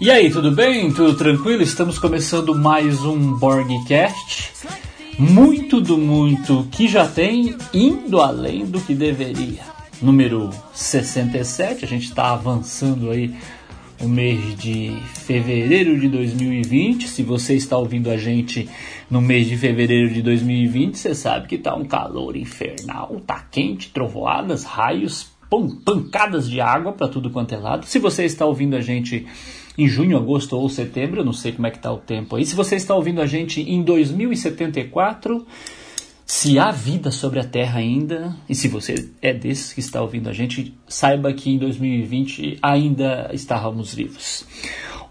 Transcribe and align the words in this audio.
E 0.00 0.10
aí, 0.10 0.30
tudo 0.30 0.50
bem? 0.50 0.90
Tudo 0.90 1.14
tranquilo? 1.14 1.62
Estamos 1.62 1.98
começando 1.98 2.54
mais 2.54 3.04
um 3.04 3.34
Borgcast. 3.34 4.50
Muito 5.18 5.78
do 5.78 5.98
muito 5.98 6.66
que 6.72 6.88
já 6.88 7.06
tem, 7.06 7.54
indo 7.74 8.18
além 8.18 8.64
do 8.64 8.80
que 8.80 8.94
deveria. 8.94 9.60
Número 10.00 10.48
67, 10.72 11.84
a 11.84 11.88
gente 11.88 12.04
está 12.04 12.32
avançando 12.32 13.10
aí 13.10 13.34
o 14.00 14.08
mês 14.08 14.56
de 14.56 14.96
fevereiro 15.16 16.00
de 16.00 16.08
2020. 16.08 17.06
Se 17.06 17.22
você 17.22 17.54
está 17.54 17.76
ouvindo 17.76 18.10
a 18.10 18.16
gente 18.16 18.70
no 19.10 19.20
mês 19.20 19.48
de 19.48 19.58
fevereiro 19.58 20.08
de 20.14 20.22
2020, 20.22 20.96
você 20.96 21.14
sabe 21.14 21.46
que 21.46 21.58
tá 21.58 21.74
um 21.74 21.84
calor 21.84 22.36
infernal, 22.36 23.20
tá 23.26 23.44
quente, 23.50 23.90
trovoadas, 23.90 24.64
raios, 24.64 25.29
pancadas 25.84 26.48
de 26.48 26.60
água 26.60 26.92
para 26.92 27.08
tudo 27.08 27.30
quanto 27.30 27.54
é 27.54 27.58
lado. 27.58 27.86
Se 27.86 27.98
você 27.98 28.24
está 28.24 28.46
ouvindo 28.46 28.76
a 28.76 28.80
gente 28.80 29.26
em 29.76 29.88
junho, 29.88 30.16
agosto 30.16 30.56
ou 30.56 30.68
setembro, 30.68 31.20
eu 31.20 31.24
não 31.24 31.32
sei 31.32 31.52
como 31.52 31.66
é 31.66 31.70
que 31.70 31.78
tá 31.78 31.92
o 31.92 31.98
tempo 31.98 32.36
aí. 32.36 32.46
Se 32.46 32.54
você 32.54 32.76
está 32.76 32.94
ouvindo 32.94 33.20
a 33.20 33.26
gente 33.26 33.60
em 33.60 33.82
2074, 33.82 35.46
se 36.24 36.58
há 36.58 36.70
vida 36.70 37.10
sobre 37.10 37.40
a 37.40 37.44
Terra 37.44 37.80
ainda, 37.80 38.36
e 38.48 38.54
se 38.54 38.68
você 38.68 39.10
é 39.20 39.32
desses 39.32 39.72
que 39.72 39.80
está 39.80 40.00
ouvindo 40.00 40.28
a 40.28 40.32
gente, 40.32 40.74
saiba 40.86 41.32
que 41.32 41.50
em 41.50 41.58
2020 41.58 42.58
ainda 42.62 43.30
estávamos 43.32 43.92
vivos. 43.92 44.46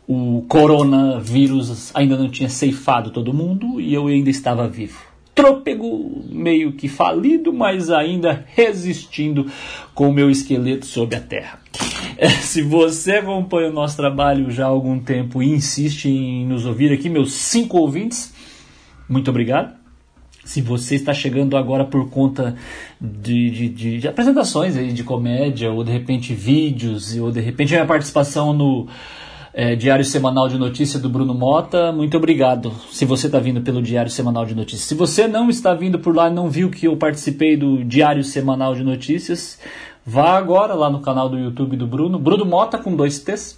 O 0.07 0.45
coronavírus 0.47 1.91
ainda 1.93 2.17
não 2.17 2.29
tinha 2.29 2.49
ceifado 2.49 3.11
todo 3.11 3.33
mundo 3.33 3.79
e 3.79 3.93
eu 3.93 4.07
ainda 4.07 4.29
estava 4.29 4.67
vivo 4.67 5.08
trôpego, 5.39 6.23
meio 6.29 6.73
que 6.73 6.89
falido, 6.89 7.53
mas 7.53 7.89
ainda 7.89 8.45
resistindo 8.53 9.49
com 9.95 10.09
o 10.09 10.13
meu 10.13 10.29
esqueleto 10.29 10.85
sobre 10.85 11.15
a 11.15 11.21
terra. 11.21 11.59
Se 12.41 12.61
você 12.61 13.13
acompanha 13.13 13.69
o 13.69 13.73
nosso 13.73 13.95
trabalho 13.95 14.51
já 14.51 14.65
há 14.65 14.67
algum 14.67 14.99
tempo 14.99 15.41
e 15.41 15.49
insiste 15.49 16.09
em 16.09 16.45
nos 16.45 16.65
ouvir 16.65 16.91
aqui, 16.91 17.07
meus 17.09 17.31
cinco 17.31 17.77
ouvintes, 17.77 18.33
muito 19.07 19.29
obrigado. 19.29 19.79
Se 20.43 20.61
você 20.61 20.95
está 20.95 21.13
chegando 21.13 21.55
agora 21.55 21.85
por 21.85 22.09
conta 22.09 22.55
de, 22.99 23.49
de, 23.51 23.69
de, 23.69 23.99
de 23.99 24.07
apresentações 24.07 24.75
aí 24.75 24.91
de 24.91 25.03
comédia, 25.03 25.71
ou 25.71 25.83
de 25.83 25.91
repente 25.91 26.33
vídeos, 26.33 27.15
ou 27.15 27.31
de 27.31 27.39
repente 27.39 27.75
a 27.75 27.85
participação 27.85 28.51
no, 28.51 28.87
é, 29.53 29.75
Diário 29.75 30.05
Semanal 30.05 30.47
de 30.47 30.57
Notícia 30.57 30.99
do 30.99 31.09
Bruno 31.09 31.33
Mota. 31.33 31.91
Muito 31.91 32.15
obrigado 32.17 32.71
se 32.91 33.05
você 33.05 33.27
está 33.27 33.39
vindo 33.39 33.61
pelo 33.61 33.81
Diário 33.81 34.11
Semanal 34.11 34.45
de 34.45 34.55
Notícias. 34.55 34.81
Se 34.81 34.95
você 34.95 35.27
não 35.27 35.49
está 35.49 35.73
vindo 35.73 35.99
por 35.99 36.15
lá 36.15 36.29
e 36.29 36.33
não 36.33 36.49
viu 36.49 36.69
que 36.69 36.87
eu 36.87 36.95
participei 36.95 37.57
do 37.57 37.83
Diário 37.83 38.23
Semanal 38.23 38.75
de 38.75 38.83
Notícias, 38.83 39.59
vá 40.05 40.37
agora 40.37 40.73
lá 40.73 40.89
no 40.89 41.01
canal 41.01 41.29
do 41.29 41.37
YouTube 41.37 41.75
do 41.77 41.87
Bruno, 41.87 42.19
Bruno 42.19 42.45
Mota 42.45 42.77
com 42.77 42.95
dois 42.95 43.19
T's. 43.19 43.57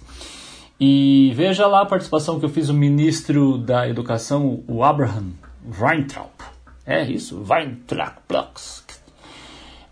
E 0.80 1.32
veja 1.36 1.66
lá 1.66 1.82
a 1.82 1.86
participação 1.86 2.40
que 2.40 2.44
eu 2.44 2.50
fiz 2.50 2.68
o 2.68 2.74
ministro 2.74 3.58
da 3.58 3.88
Educação, 3.88 4.64
o 4.66 4.82
Abraham 4.82 5.32
Weintraub. 5.80 6.30
É 6.84 7.04
isso, 7.04 7.44
Weintraub. 7.48 8.16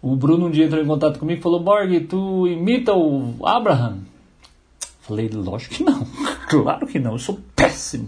O 0.03 0.17
Bruno 0.17 0.47
um 0.47 0.51
dia 0.51 0.65
entrou 0.65 0.83
em 0.83 0.87
contato 0.87 1.19
comigo 1.19 1.39
e 1.39 1.43
falou: 1.43 1.61
Borg, 1.61 2.01
tu 2.09 2.49
imita 2.49 2.93
o 2.95 3.37
Abraham? 3.45 3.99
Falei, 5.11 5.29
lógico 5.29 5.75
que 5.75 5.83
não. 5.83 6.07
claro 6.49 6.87
que 6.87 7.01
não. 7.01 7.13
Eu 7.13 7.19
sou 7.19 7.41
péssimo. 7.57 8.07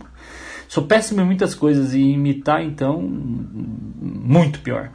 Sou 0.69 0.85
péssimo 0.85 1.21
em 1.21 1.25
muitas 1.25 1.53
coisas 1.53 1.95
e 1.95 2.01
imitar, 2.01 2.63
então, 2.63 3.03
muito 3.03 4.61
pior. 4.61 4.93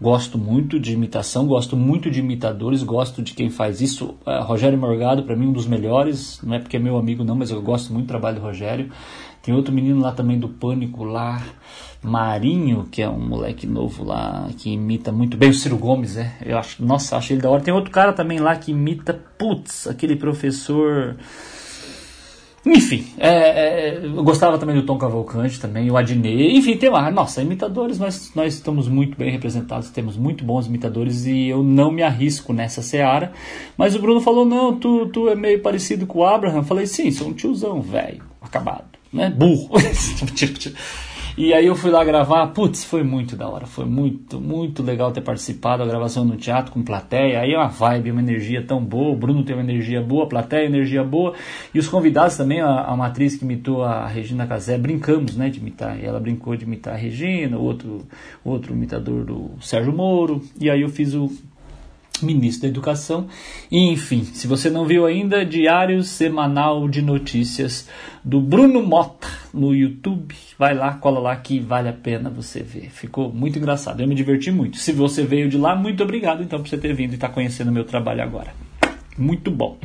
Gosto 0.00 0.36
muito 0.36 0.80
de 0.80 0.92
imitação, 0.92 1.46
gosto 1.46 1.76
muito 1.76 2.10
de 2.10 2.18
imitadores, 2.18 2.82
gosto 2.82 3.22
de 3.22 3.34
quem 3.34 3.50
faz 3.50 3.80
isso. 3.80 4.16
Uh, 4.26 4.42
Rogério 4.42 4.76
Morgado, 4.76 5.22
para 5.22 5.36
mim, 5.36 5.46
um 5.46 5.52
dos 5.52 5.66
melhores. 5.66 6.40
Não 6.42 6.56
é 6.56 6.58
porque 6.58 6.76
é 6.76 6.80
meu 6.80 6.96
amigo, 6.96 7.22
não, 7.22 7.36
mas 7.36 7.52
eu 7.52 7.62
gosto 7.62 7.92
muito 7.92 8.06
do 8.06 8.08
trabalho 8.08 8.40
do 8.40 8.42
Rogério. 8.42 8.90
Tem 9.48 9.54
outro 9.54 9.72
menino 9.72 10.02
lá 10.02 10.12
também 10.12 10.38
do 10.38 10.46
Pânico, 10.46 11.04
lá, 11.04 11.42
Marinho, 12.02 12.86
que 12.92 13.00
é 13.00 13.08
um 13.08 13.18
moleque 13.18 13.66
novo 13.66 14.04
lá, 14.04 14.46
que 14.58 14.74
imita 14.74 15.10
muito 15.10 15.38
bem 15.38 15.48
o 15.48 15.54
Ciro 15.54 15.78
Gomes, 15.78 16.18
é. 16.18 16.36
Eu 16.44 16.58
acho, 16.58 16.84
nossa, 16.84 17.16
acho 17.16 17.32
ele 17.32 17.40
da 17.40 17.48
hora. 17.48 17.62
Tem 17.62 17.72
outro 17.72 17.90
cara 17.90 18.12
também 18.12 18.40
lá 18.40 18.54
que 18.56 18.72
imita, 18.72 19.18
putz, 19.38 19.86
aquele 19.86 20.16
professor. 20.16 21.16
Enfim, 22.66 23.06
é, 23.16 23.30
é, 23.30 24.04
eu 24.04 24.22
gostava 24.22 24.58
também 24.58 24.76
do 24.76 24.82
Tom 24.82 24.98
Cavalcante 24.98 25.58
também, 25.58 25.90
o 25.90 25.96
Adnet, 25.96 26.54
enfim, 26.54 26.76
tem 26.76 26.90
lá, 26.90 27.10
nossa, 27.10 27.40
imitadores, 27.40 27.98
nós, 27.98 28.30
nós 28.34 28.52
estamos 28.52 28.86
muito 28.86 29.16
bem 29.16 29.30
representados, 29.30 29.88
temos 29.88 30.18
muito 30.18 30.44
bons 30.44 30.66
imitadores 30.66 31.24
e 31.24 31.46
eu 31.46 31.62
não 31.62 31.90
me 31.90 32.02
arrisco 32.02 32.52
nessa 32.52 32.82
seara, 32.82 33.32
mas 33.78 33.94
o 33.94 33.98
Bruno 33.98 34.20
falou, 34.20 34.44
não, 34.44 34.78
tu, 34.78 35.06
tu 35.06 35.26
é 35.26 35.34
meio 35.34 35.62
parecido 35.62 36.06
com 36.06 36.18
o 36.18 36.26
Abraham, 36.26 36.58
eu 36.58 36.64
falei, 36.64 36.86
sim, 36.86 37.10
sou 37.10 37.28
um 37.28 37.32
tiozão, 37.32 37.80
velho, 37.80 38.22
acabado 38.42 38.97
né? 39.12 39.30
Burro. 39.30 39.70
e 41.36 41.54
aí 41.54 41.66
eu 41.66 41.74
fui 41.74 41.90
lá 41.90 42.04
gravar, 42.04 42.46
putz, 42.48 42.84
foi 42.84 43.02
muito 43.02 43.36
da 43.36 43.48
hora, 43.48 43.66
foi 43.66 43.84
muito, 43.84 44.40
muito 44.40 44.82
legal 44.82 45.12
ter 45.12 45.20
participado 45.20 45.84
da 45.84 45.90
gravação 45.90 46.24
no 46.24 46.36
teatro 46.36 46.72
com 46.72 46.82
plateia. 46.82 47.40
Aí 47.40 47.52
é 47.52 47.58
uma 47.58 47.68
vibe, 47.68 48.10
uma 48.10 48.20
energia 48.20 48.62
tão 48.62 48.82
boa, 48.84 49.12
o 49.12 49.16
Bruno 49.16 49.44
tem 49.44 49.54
uma 49.54 49.62
energia 49.62 50.02
boa, 50.02 50.24
a 50.24 50.28
plateia 50.28 50.66
energia 50.66 51.04
boa, 51.04 51.34
e 51.72 51.78
os 51.78 51.88
convidados 51.88 52.36
também, 52.36 52.60
a, 52.60 52.82
a 52.82 52.96
matriz 52.96 53.36
que 53.36 53.44
imitou 53.44 53.82
a 53.82 54.06
Regina 54.06 54.46
Casé, 54.46 54.76
brincamos, 54.76 55.36
né, 55.36 55.48
de 55.48 55.58
imitar. 55.58 55.98
E 55.98 56.04
ela 56.04 56.20
brincou 56.20 56.56
de 56.56 56.64
imitar 56.64 56.94
a 56.94 56.96
Regina, 56.96 57.56
o 57.56 57.62
outro, 57.62 58.06
outro 58.44 58.74
imitador 58.74 59.24
do 59.24 59.50
Sérgio 59.60 59.92
Moro, 59.92 60.42
e 60.60 60.68
aí 60.68 60.82
eu 60.82 60.88
fiz 60.88 61.14
o 61.14 61.30
ministro 62.24 62.62
da 62.62 62.68
Educação. 62.68 63.26
E, 63.70 63.90
enfim, 63.90 64.24
se 64.24 64.46
você 64.46 64.70
não 64.70 64.84
viu 64.84 65.06
ainda, 65.06 65.44
Diário 65.44 66.02
Semanal 66.02 66.88
de 66.88 67.02
Notícias 67.02 67.88
do 68.24 68.40
Bruno 68.40 68.82
Mota 68.82 69.28
no 69.52 69.74
YouTube, 69.74 70.34
vai 70.58 70.74
lá, 70.74 70.94
cola 70.94 71.18
lá 71.20 71.36
que 71.36 71.58
vale 71.58 71.88
a 71.88 71.92
pena 71.92 72.30
você 72.30 72.62
ver. 72.62 72.90
Ficou 72.90 73.32
muito 73.32 73.58
engraçado, 73.58 74.00
eu 74.00 74.08
me 74.08 74.14
diverti 74.14 74.50
muito. 74.50 74.76
Se 74.78 74.92
você 74.92 75.22
veio 75.24 75.48
de 75.48 75.56
lá, 75.56 75.74
muito 75.74 76.02
obrigado 76.02 76.42
então 76.42 76.60
por 76.60 76.68
você 76.68 76.78
ter 76.78 76.94
vindo 76.94 77.12
e 77.12 77.14
estar 77.14 77.28
tá 77.28 77.34
conhecendo 77.34 77.68
o 77.68 77.72
meu 77.72 77.84
trabalho 77.84 78.22
agora. 78.22 78.52
Muito 79.16 79.50
bom. 79.50 79.78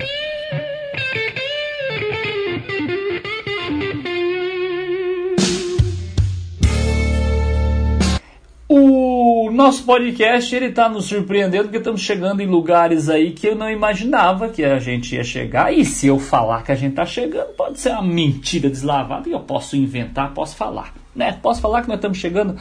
Nosso 9.53 9.83
podcast 9.83 10.55
ele 10.55 10.67
está 10.67 10.89
nos 10.89 11.05
surpreendendo 11.05 11.63
porque 11.63 11.77
estamos 11.77 12.01
chegando 12.01 12.41
em 12.41 12.47
lugares 12.47 13.09
aí 13.09 13.31
que 13.31 13.47
eu 13.47 13.55
não 13.55 13.69
imaginava 13.69 14.49
que 14.49 14.63
a 14.63 14.79
gente 14.79 15.15
ia 15.15 15.23
chegar. 15.23 15.73
E 15.73 15.85
se 15.85 16.07
eu 16.07 16.19
falar 16.19 16.63
que 16.63 16.71
a 16.71 16.75
gente 16.75 16.91
está 16.91 17.05
chegando, 17.05 17.53
pode 17.53 17.79
ser 17.79 17.91
uma 17.91 18.01
mentira 18.01 18.69
deslavada 18.69 19.29
e 19.29 19.31
eu 19.31 19.39
posso 19.39 19.75
inventar, 19.75 20.33
posso 20.33 20.55
falar. 20.55 20.93
Né? 21.15 21.37
Posso 21.41 21.61
falar 21.61 21.81
que 21.81 21.87
nós 21.87 21.97
estamos 21.97 22.17
chegando 22.17 22.55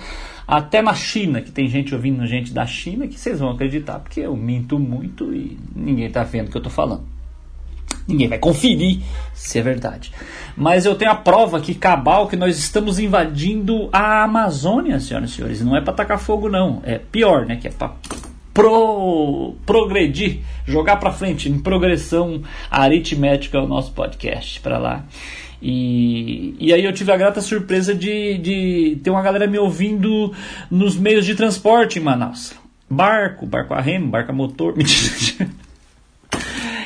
até 0.47 0.83
na 0.83 0.95
China, 0.95 1.41
que 1.41 1.51
tem 1.51 1.67
gente 1.69 1.95
ouvindo 1.95 2.27
gente 2.27 2.53
da 2.53 2.67
China 2.67 3.07
que 3.07 3.19
vocês 3.19 3.41
vão 3.41 3.51
acreditar, 3.51 3.99
porque 3.99 4.21
eu 4.21 4.37
minto 4.37 4.79
muito 4.79 5.35
e 5.35 5.59
ninguém 5.75 6.07
está 6.07 6.23
vendo 6.23 6.49
o 6.49 6.51
que 6.51 6.57
eu 6.57 6.61
estou 6.61 6.73
falando. 6.73 7.05
Ninguém 8.07 8.29
vai 8.29 8.39
conferir 8.39 9.01
se 9.35 9.59
é 9.59 9.63
verdade. 9.63 10.13
Mas 10.57 10.85
eu 10.85 10.95
tenho 10.95 11.11
a 11.11 11.15
prova 11.15 11.59
aqui, 11.59 11.75
cabal, 11.75 12.29
que 12.29 12.37
nós 12.37 12.59
estamos 12.59 12.99
invadindo 12.99 13.89
a 13.93 14.25
Amazônia, 14.25 15.01
senhoras 15.01 15.31
e 15.31 15.35
senhores. 15.35 15.63
Não 15.63 15.77
é 15.77 15.81
para 15.81 15.95
tacar 15.95 16.19
fogo, 16.19 16.49
não. 16.49 16.83
É 16.85 16.99
pior, 16.99 17.47
né? 17.47 17.57
Que 17.57 17.69
é 17.69 17.71
para 17.71 17.93
pro, 18.53 19.55
progredir, 19.65 20.41
jogar 20.67 20.97
para 20.97 21.13
frente, 21.13 21.49
em 21.49 21.59
progressão 21.59 22.43
aritmética 22.71 23.61
o 23.61 23.67
nosso 23.67 23.93
podcast 23.93 24.61
para 24.61 24.79
lá. 24.79 25.05
E, 25.61 26.57
e 26.59 26.73
aí 26.73 26.85
eu 26.85 26.93
tive 26.93 27.13
a 27.13 27.17
grata 27.17 27.41
surpresa 27.41 27.95
de, 27.95 28.37
de 28.39 29.01
ter 29.03 29.11
uma 29.11 29.23
galera 29.23 29.47
me 29.47 29.59
ouvindo 29.59 30.33
nos 30.71 30.97
meios 30.97 31.25
de 31.25 31.35
transporte 31.35 31.99
em 31.99 32.03
Manaus. 32.03 32.53
Barco, 32.91 33.47
barco 33.47 33.73
a 33.73 33.81
remo, 33.81 34.09
barco 34.09 34.33
a 34.33 34.35
motor. 34.35 34.75
Mentira. 34.77 35.49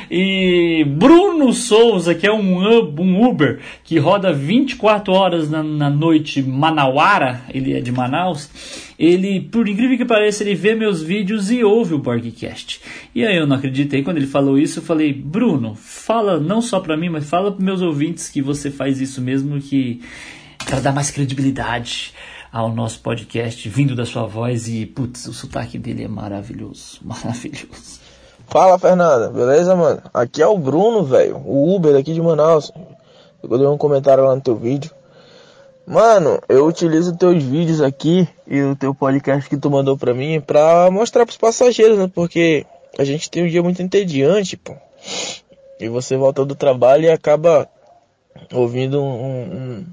E 0.09 0.85
Bruno 0.85 1.51
Souza, 1.53 2.15
que 2.15 2.25
é 2.25 2.31
um, 2.31 2.59
um 2.99 3.27
Uber 3.27 3.59
que 3.83 3.99
roda 3.99 4.31
24 4.31 5.13
horas 5.13 5.49
na, 5.49 5.61
na 5.61 5.89
noite 5.89 6.41
Manauara, 6.41 7.41
ele 7.53 7.73
é 7.73 7.81
de 7.81 7.91
Manaus, 7.91 8.49
ele, 8.97 9.41
por 9.41 9.67
incrível 9.67 9.97
que 9.97 10.05
pareça, 10.05 10.43
ele 10.43 10.55
vê 10.55 10.73
meus 10.73 11.01
vídeos 11.03 11.51
e 11.51 11.63
ouve 11.63 11.93
o 11.93 11.99
Borgcast. 11.99 12.81
E 13.13 13.25
aí 13.25 13.37
eu 13.37 13.45
não 13.45 13.55
acreditei 13.55 14.03
quando 14.03 14.17
ele 14.17 14.27
falou 14.27 14.57
isso, 14.57 14.79
eu 14.79 14.83
falei, 14.83 15.13
Bruno, 15.13 15.75
fala 15.75 16.39
não 16.39 16.61
só 16.61 16.79
para 16.79 16.97
mim, 16.97 17.09
mas 17.09 17.29
fala 17.29 17.51
para 17.51 17.63
meus 17.63 17.81
ouvintes 17.81 18.29
que 18.29 18.41
você 18.41 18.71
faz 18.71 18.99
isso 19.01 19.21
mesmo, 19.21 19.59
que 19.59 20.01
para 20.65 20.79
dar 20.79 20.93
mais 20.93 21.11
credibilidade 21.11 22.13
ao 22.51 22.73
nosso 22.73 22.99
podcast 23.01 23.67
vindo 23.69 23.95
da 23.95 24.05
sua 24.05 24.25
voz 24.25 24.67
e 24.67 24.85
putz, 24.85 25.27
o 25.27 25.33
sotaque 25.33 25.77
dele 25.77 26.03
é 26.03 26.07
maravilhoso, 26.07 26.99
maravilhoso. 27.05 28.06
Fala, 28.47 28.79
Fernanda. 28.79 29.29
Beleza, 29.29 29.75
mano? 29.75 30.01
Aqui 30.13 30.41
é 30.41 30.47
o 30.47 30.57
Bruno, 30.57 31.03
velho. 31.03 31.37
O 31.45 31.75
Uber 31.75 31.93
daqui 31.93 32.13
de 32.13 32.21
Manaus. 32.21 32.71
Eu 33.43 33.57
dei 33.57 33.67
um 33.67 33.77
comentário 33.77 34.23
lá 34.23 34.35
no 34.35 34.41
teu 34.41 34.55
vídeo. 34.55 34.91
Mano, 35.85 36.39
eu 36.49 36.65
utilizo 36.65 37.15
teus 37.15 37.43
vídeos 37.43 37.81
aqui 37.81 38.27
e 38.45 38.61
o 38.61 38.75
teu 38.75 38.95
podcast 38.95 39.49
que 39.49 39.57
tu 39.57 39.69
mandou 39.69 39.97
pra 39.97 40.13
mim 40.13 40.41
pra 40.41 40.89
mostrar 40.91 41.25
pros 41.25 41.37
passageiros, 41.37 41.97
né? 41.97 42.09
Porque 42.13 42.65
a 42.97 43.03
gente 43.03 43.29
tem 43.29 43.43
um 43.43 43.47
dia 43.47 43.61
muito 43.61 43.81
entediante, 43.81 44.57
pô. 44.57 44.75
E 45.79 45.87
você 45.87 46.17
volta 46.17 46.43
do 46.43 46.55
trabalho 46.55 47.05
e 47.05 47.09
acaba 47.09 47.69
ouvindo 48.53 49.01
um, 49.01 49.85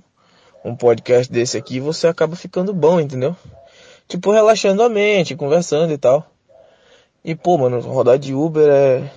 um, 0.64 0.70
um 0.70 0.76
podcast 0.76 1.32
desse 1.32 1.56
aqui, 1.56 1.78
você 1.78 2.06
acaba 2.06 2.34
ficando 2.34 2.72
bom, 2.72 2.98
entendeu? 2.98 3.36
Tipo, 4.08 4.32
relaxando 4.32 4.82
a 4.82 4.88
mente, 4.88 5.36
conversando 5.36 5.92
e 5.92 5.98
tal. 5.98 6.33
E 7.24 7.34
pô, 7.34 7.56
mano, 7.56 7.80
rodar 7.80 8.18
de 8.18 8.34
Uber 8.34 8.68
é. 8.68 9.10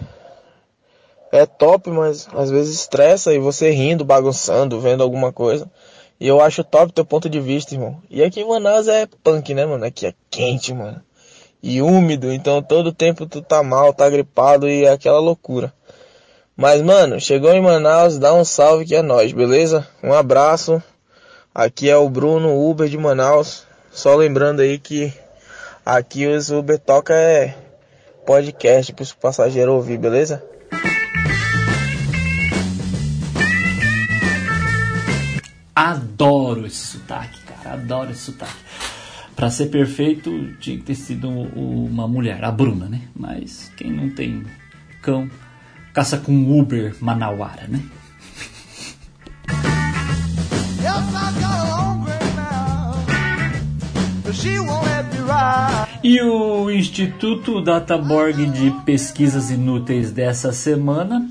É 1.29 1.45
top, 1.45 1.89
mas 1.89 2.25
às 2.33 2.49
vezes 2.49 2.79
estressa 2.79 3.33
e 3.33 3.37
você 3.37 3.69
rindo, 3.69 4.05
bagunçando, 4.05 4.79
vendo 4.79 5.03
alguma 5.03 5.33
coisa. 5.33 5.69
E 6.17 6.25
eu 6.25 6.39
acho 6.39 6.63
top 6.63 6.93
teu 6.93 7.03
ponto 7.03 7.29
de 7.29 7.41
vista, 7.41 7.75
irmão. 7.75 8.01
E 8.09 8.23
aqui 8.23 8.39
em 8.39 8.47
Manaus 8.47 8.87
é 8.87 9.05
punk, 9.21 9.53
né, 9.53 9.65
mano? 9.65 9.83
Aqui 9.83 10.07
é 10.07 10.13
quente, 10.31 10.73
mano. 10.73 11.01
E 11.61 11.81
úmido, 11.81 12.31
então 12.31 12.61
todo 12.61 12.93
tempo 12.93 13.25
tu 13.25 13.41
tá 13.41 13.61
mal, 13.61 13.93
tá 13.93 14.09
gripado 14.09 14.69
e 14.69 14.85
é 14.85 14.89
aquela 14.89 15.19
loucura. 15.19 15.73
Mas, 16.55 16.81
mano, 16.81 17.19
chegou 17.19 17.51
em 17.51 17.61
Manaus, 17.61 18.17
dá 18.17 18.33
um 18.33 18.45
salve 18.45 18.85
que 18.85 18.95
é 18.95 19.01
nós, 19.01 19.33
beleza? 19.33 19.85
Um 20.01 20.13
abraço. 20.13 20.81
Aqui 21.53 21.89
é 21.89 21.97
o 21.97 22.09
Bruno 22.09 22.69
Uber 22.69 22.87
de 22.87 22.97
Manaus. 22.97 23.65
Só 23.91 24.15
lembrando 24.15 24.61
aí 24.61 24.79
que 24.79 25.13
aqui 25.85 26.25
os 26.25 26.49
Uber 26.49 26.79
toca 26.79 27.13
é 27.13 27.66
podcast 28.27 28.91
para 28.91 29.03
os 29.03 29.13
passageiros 29.13 29.73
ouvir, 29.73 29.97
beleza? 29.97 30.43
Adoro 35.73 36.67
esse 36.67 36.75
sotaque, 36.75 37.39
cara. 37.43 37.75
Adoro 37.75 38.11
esse 38.11 38.23
sotaque. 38.23 38.51
Pra 39.33 39.49
ser 39.49 39.67
perfeito, 39.67 40.53
tinha 40.59 40.75
que 40.75 40.83
ter 40.83 40.95
sido 40.95 41.29
uma 41.29 42.05
mulher, 42.05 42.43
a 42.43 42.51
Bruna, 42.51 42.89
né? 42.89 43.03
Mas 43.15 43.71
quem 43.77 43.93
não 43.93 44.09
tem 44.09 44.43
cão, 45.01 45.29
caça 45.93 46.17
com 46.17 46.59
Uber 46.59 46.95
Manauara, 46.99 47.67
né? 47.69 47.81
E 56.03 56.21
o 56.21 56.69
Instituto 56.69 57.59
Databorg 57.59 58.45
de 58.45 58.69
Pesquisas 58.85 59.49
Inúteis 59.49 60.11
dessa 60.11 60.51
semana, 60.51 61.27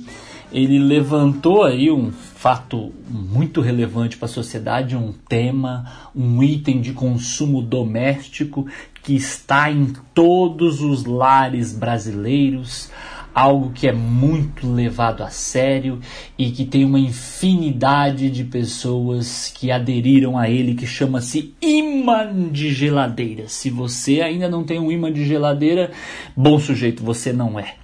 ele 0.52 0.78
levantou 0.78 1.62
aí 1.62 1.88
um 1.90 2.10
fato 2.10 2.92
muito 3.08 3.60
relevante 3.60 4.16
para 4.16 4.26
a 4.26 4.28
sociedade, 4.28 4.96
um 4.96 5.12
tema, 5.28 6.10
um 6.14 6.42
item 6.42 6.80
de 6.80 6.92
consumo 6.92 7.62
doméstico 7.62 8.66
que 9.04 9.14
está 9.14 9.70
em 9.70 9.92
todos 10.12 10.82
os 10.82 11.04
lares 11.04 11.72
brasileiros, 11.72 12.90
algo 13.36 13.70
que 13.74 13.86
é 13.86 13.92
muito 13.92 14.66
levado 14.72 15.22
a 15.22 15.28
sério 15.28 16.00
e 16.38 16.50
que 16.50 16.64
tem 16.64 16.86
uma 16.86 16.98
infinidade 16.98 18.30
de 18.30 18.42
pessoas 18.44 19.52
que 19.54 19.70
aderiram 19.70 20.38
a 20.38 20.48
ele, 20.48 20.74
que 20.74 20.86
chama-se 20.86 21.54
imã 21.60 22.50
de 22.50 22.72
geladeira. 22.72 23.46
Se 23.46 23.68
você 23.68 24.22
ainda 24.22 24.48
não 24.48 24.64
tem 24.64 24.80
um 24.80 24.90
imã 24.90 25.12
de 25.12 25.26
geladeira, 25.26 25.90
bom 26.34 26.58
sujeito 26.58 27.04
você 27.04 27.30
não 27.30 27.60
é 27.60 27.74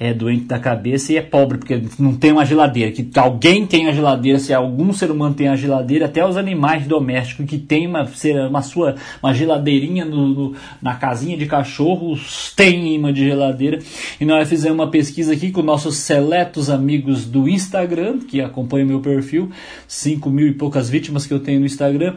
é 0.00 0.14
doente 0.14 0.44
da 0.44 0.58
cabeça 0.58 1.12
e 1.12 1.18
é 1.18 1.20
pobre, 1.20 1.58
porque 1.58 1.82
não 1.98 2.16
tem 2.16 2.32
uma 2.32 2.46
geladeira. 2.46 2.90
Que 2.90 3.06
alguém 3.18 3.66
tem 3.66 3.86
a 3.86 3.92
geladeira, 3.92 4.38
se 4.38 4.54
algum 4.54 4.94
ser 4.94 5.10
humano 5.10 5.34
tem 5.34 5.48
a 5.48 5.54
geladeira, 5.54 6.06
até 6.06 6.26
os 6.26 6.38
animais 6.38 6.86
domésticos 6.86 7.44
que 7.44 7.58
tem 7.58 7.86
uma, 7.86 8.08
uma 8.48 8.62
sua 8.62 8.94
uma 9.22 9.34
geladeirinha 9.34 10.06
no, 10.06 10.28
no, 10.28 10.54
na 10.80 10.94
casinha 10.94 11.36
de 11.36 11.44
cachorros 11.44 12.54
tem 12.56 12.94
imã 12.94 13.12
de 13.12 13.26
geladeira. 13.26 13.78
E 14.18 14.24
nós 14.24 14.48
fizemos 14.48 14.78
uma 14.78 14.90
pesquisa 14.90 15.34
aqui 15.34 15.50
com 15.50 15.60
nossos 15.60 15.98
seletos 15.98 16.70
amigos 16.70 17.26
do 17.26 17.46
Instagram, 17.46 18.20
que 18.20 18.40
acompanham 18.40 18.88
meu 18.88 19.00
perfil, 19.00 19.50
5 19.86 20.30
mil 20.30 20.46
e 20.46 20.54
poucas 20.54 20.88
vítimas 20.88 21.26
que 21.26 21.34
eu 21.34 21.40
tenho 21.40 21.60
no 21.60 21.66
Instagram. 21.66 22.16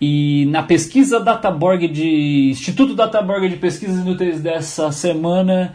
E 0.00 0.46
na 0.46 0.62
pesquisa 0.62 1.18
Databorg 1.18 1.88
de 1.88 2.50
Instituto 2.50 2.94
Databorg 2.94 3.48
de 3.48 3.56
Pesquisas 3.56 4.00
Inúteis 4.00 4.40
dessa 4.40 4.92
semana, 4.92 5.72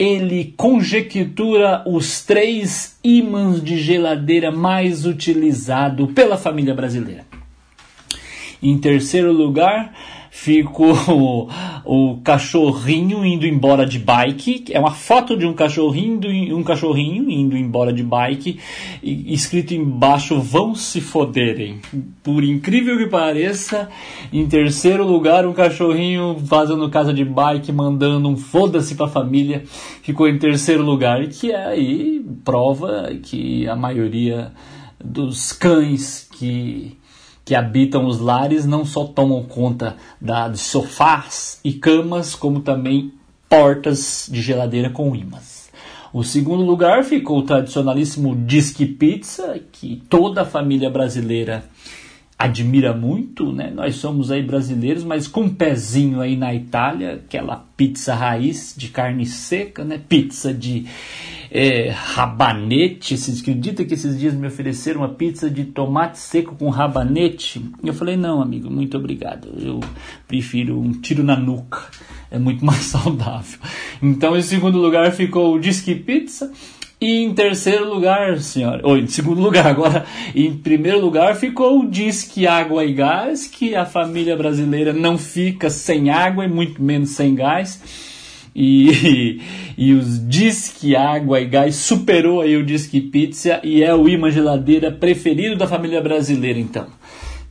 ele 0.00 0.54
conjectura 0.56 1.84
os 1.86 2.24
três 2.24 2.98
ímãs 3.04 3.62
de 3.62 3.76
geladeira 3.76 4.50
mais 4.50 5.04
utilizados 5.04 6.10
pela 6.12 6.38
família 6.38 6.74
brasileira. 6.74 7.26
Em 8.62 8.78
terceiro 8.78 9.30
lugar, 9.30 9.92
ficou 10.30 11.50
o, 11.90 12.18
cachorrinho 12.22 13.26
indo 13.26 13.44
embora 13.44 13.84
de 13.84 13.98
bike. 13.98 14.66
É 14.70 14.78
uma 14.78 14.92
foto 14.92 15.36
de 15.36 15.44
um 15.44 15.52
cachorrinho, 15.52 16.56
um 16.56 16.62
cachorrinho 16.62 17.28
indo 17.28 17.56
embora 17.56 17.92
de 17.92 18.04
bike, 18.04 18.60
e, 19.02 19.34
escrito 19.34 19.74
embaixo: 19.74 20.40
vão 20.40 20.72
se 20.72 21.00
foderem. 21.00 21.80
Por 22.22 22.44
incrível 22.44 22.96
que 22.96 23.06
pareça, 23.06 23.88
em 24.32 24.46
terceiro 24.46 25.04
lugar, 25.04 25.44
um 25.44 25.52
cachorrinho 25.52 26.36
fazendo 26.46 26.88
casa 26.88 27.12
de 27.12 27.24
bike, 27.24 27.72
mandando 27.72 28.28
um 28.28 28.36
foda-se 28.36 28.94
pra 28.94 29.08
família, 29.08 29.64
ficou 30.00 30.28
em 30.28 30.38
terceiro 30.38 30.84
lugar, 30.84 31.26
que 31.26 31.50
é 31.50 31.66
aí 31.66 32.24
prova 32.44 33.10
que 33.20 33.66
a 33.66 33.74
maioria 33.74 34.52
dos 35.02 35.50
cães 35.50 36.28
que 36.38 36.99
que 37.44 37.54
habitam 37.54 38.06
os 38.06 38.18
lares 38.18 38.66
não 38.66 38.84
só 38.84 39.04
tomam 39.04 39.42
conta 39.42 39.96
da, 40.20 40.48
de 40.48 40.58
sofás 40.58 41.60
e 41.64 41.72
camas, 41.72 42.34
como 42.34 42.60
também 42.60 43.12
portas 43.48 44.28
de 44.30 44.40
geladeira 44.40 44.90
com 44.90 45.14
imãs. 45.14 45.70
O 46.12 46.24
segundo 46.24 46.64
lugar 46.64 47.04
ficou 47.04 47.38
o 47.38 47.42
tradicionalíssimo 47.44 48.34
Disque 48.34 48.84
Pizza, 48.84 49.60
que 49.70 50.02
toda 50.08 50.42
a 50.42 50.44
família 50.44 50.90
brasileira 50.90 51.64
admira 52.40 52.94
muito, 52.94 53.52
né? 53.52 53.70
Nós 53.70 53.96
somos 53.96 54.30
aí 54.30 54.42
brasileiros, 54.42 55.04
mas 55.04 55.28
com 55.28 55.42
um 55.42 55.48
pezinho 55.50 56.22
aí 56.22 56.38
na 56.38 56.54
Itália, 56.54 57.20
aquela 57.26 57.66
pizza 57.76 58.14
raiz 58.14 58.74
de 58.74 58.88
carne 58.88 59.26
seca, 59.26 59.84
né? 59.84 60.00
Pizza 60.08 60.54
de 60.54 60.86
é, 61.50 61.90
rabanete. 61.90 63.18
Você 63.18 63.38
acredita 63.38 63.84
que 63.84 63.92
esses 63.92 64.18
dias 64.18 64.32
me 64.32 64.46
ofereceram 64.46 65.02
uma 65.02 65.10
pizza 65.10 65.50
de 65.50 65.66
tomate 65.66 66.18
seco 66.18 66.56
com 66.56 66.70
rabanete? 66.70 67.62
Eu 67.84 67.92
falei, 67.92 68.16
não, 68.16 68.40
amigo, 68.40 68.70
muito 68.70 68.96
obrigado. 68.96 69.48
Eu 69.58 69.80
prefiro 70.26 70.80
um 70.80 70.92
tiro 70.92 71.22
na 71.22 71.36
nuca. 71.36 71.82
É 72.30 72.38
muito 72.38 72.64
mais 72.64 72.84
saudável. 72.84 73.58
Então, 74.02 74.34
em 74.34 74.42
segundo 74.42 74.78
lugar 74.78 75.12
ficou 75.12 75.54
o 75.54 75.60
Disque 75.60 75.94
Pizza. 75.94 76.50
E 77.00 77.22
em 77.22 77.32
terceiro 77.32 77.88
lugar, 77.88 78.38
senhora, 78.40 78.86
ou 78.86 78.98
em 78.98 79.06
segundo 79.06 79.40
lugar, 79.40 79.66
agora, 79.66 80.04
em 80.34 80.52
primeiro 80.52 81.00
lugar 81.00 81.34
ficou 81.34 81.80
o 81.80 81.88
Disque 81.88 82.46
Água 82.46 82.84
e 82.84 82.92
Gás, 82.92 83.46
que 83.46 83.74
a 83.74 83.86
família 83.86 84.36
brasileira 84.36 84.92
não 84.92 85.16
fica 85.16 85.70
sem 85.70 86.10
água 86.10 86.44
e 86.44 86.48
muito 86.48 86.82
menos 86.82 87.10
sem 87.10 87.34
gás 87.34 87.80
e, 88.54 89.40
e 89.76 89.92
os 89.92 90.26
Disque 90.28 90.94
Água 90.94 91.40
e 91.40 91.46
Gás 91.46 91.76
superou 91.76 92.40
aí 92.40 92.56
o 92.56 92.64
Disque 92.64 93.00
Pizza 93.00 93.60
e 93.62 93.82
é 93.82 93.94
o 93.94 94.08
imã 94.08 94.30
geladeira 94.30 94.90
preferido 94.90 95.56
da 95.56 95.66
família 95.66 96.00
brasileira 96.00 96.58
então. 96.58 96.86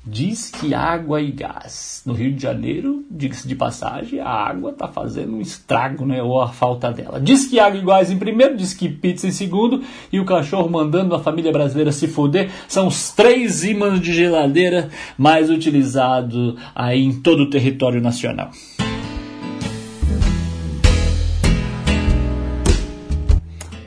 Disque 0.06 0.74
Água 0.74 1.22
e 1.22 1.32
Gás. 1.32 2.02
No 2.06 2.14
Rio 2.14 2.34
de 2.34 2.42
Janeiro, 2.42 3.04
diga-se 3.12 3.48
de 3.48 3.56
passagem, 3.56 4.20
a 4.20 4.30
água 4.30 4.72
está 4.72 4.88
fazendo 4.88 5.36
um 5.36 5.42
estrago, 5.42 6.06
né? 6.06 6.24
Ou 6.24 6.42
a 6.42 6.48
falta 6.48 6.92
dela. 6.92 7.20
Disque 7.20 7.60
Água 7.60 7.80
e 7.80 7.86
Gás 7.86 8.10
em 8.10 8.18
primeiro, 8.18 8.56
Disque 8.56 8.88
Pizza 8.88 9.28
em 9.28 9.32
segundo 9.32 9.84
e 10.12 10.20
o 10.20 10.26
cachorro 10.26 10.70
mandando 10.70 11.14
a 11.14 11.20
família 11.20 11.52
brasileira 11.52 11.92
se 11.92 12.08
foder. 12.08 12.50
São 12.68 12.88
os 12.88 13.12
três 13.12 13.64
ímãs 13.64 14.00
de 14.00 14.14
geladeira 14.14 14.90
mais 15.18 15.50
utilizados 15.50 16.56
aí 16.74 17.04
em 17.04 17.22
todo 17.22 17.44
o 17.44 17.50
território 17.50 18.02
nacional. 18.02 18.52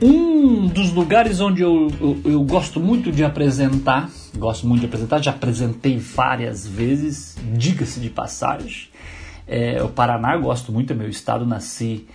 Um 0.01 0.67
dos 0.67 0.91
lugares 0.91 1.39
onde 1.39 1.61
eu, 1.61 1.87
eu, 2.01 2.21
eu, 2.25 2.43
gosto 2.43 2.77
muito 2.77 3.09
de 3.09 3.23
apresentar, 3.23 4.09
gosto 4.37 4.67
muito 4.67 4.81
de 4.81 4.87
apresentar, 4.87 5.21
já 5.21 5.31
apresentei 5.31 5.97
várias 5.97 6.67
vezes, 6.67 7.37
diga-se 7.53 7.99
de 7.99 8.09
passagem, 8.09 8.87
é 9.47 9.81
o 9.83 9.89
Paraná, 9.89 10.35
gosto 10.37 10.71
muito, 10.71 10.93
é 10.93 10.95
meu 10.95 11.09
estado, 11.09 11.45
nasci 11.45 12.07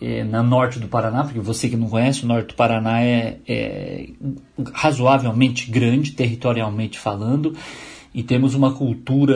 é, 0.00 0.24
na 0.24 0.42
norte 0.42 0.78
do 0.78 0.88
Paraná, 0.88 1.24
porque 1.24 1.40
você 1.40 1.68
que 1.68 1.76
não 1.76 1.88
conhece, 1.88 2.24
o 2.24 2.26
norte 2.28 2.48
do 2.48 2.54
Paraná 2.54 3.00
é, 3.00 3.38
é 3.46 4.08
razoavelmente 4.72 5.70
grande, 5.70 6.12
territorialmente 6.12 6.98
falando, 6.98 7.56
e 8.12 8.22
temos 8.22 8.54
uma 8.54 8.72
cultura. 8.72 9.34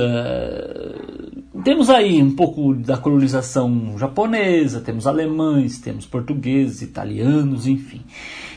Temos 1.68 1.90
aí 1.90 2.22
um 2.22 2.30
pouco 2.30 2.72
da 2.72 2.96
colonização 2.96 3.98
japonesa, 3.98 4.80
temos 4.80 5.06
alemães, 5.06 5.78
temos 5.78 6.06
portugueses, 6.06 6.80
italianos, 6.80 7.66
enfim. 7.66 8.00